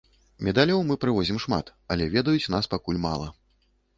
Медалёў 0.45 0.79
мы 0.91 0.95
прывозім 1.03 1.37
шмат, 1.43 1.69
але 1.95 2.07
ведаюць 2.17 2.51
нас 2.57 2.71
пакуль 2.75 3.01
мала. 3.07 3.27